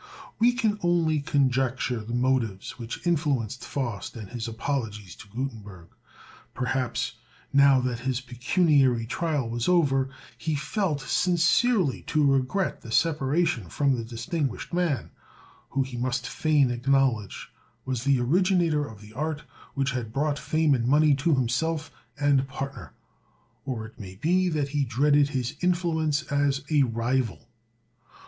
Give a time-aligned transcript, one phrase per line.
[0.39, 5.89] We can only conjecture the motives which influenced Faust in his apologies to Gutenberg.
[6.55, 7.17] Perhaps,
[7.53, 13.93] now that his pecuniary trial was over, he felt sincerely to regret the separation from
[13.95, 15.11] the distinguished man
[15.69, 17.51] who he must fain acknowledge
[17.85, 19.43] was the originator of the art
[19.75, 22.93] which had brought fame and money to himself and partner.
[23.65, 27.47] Or it may be that he dreaded his influence as a rival.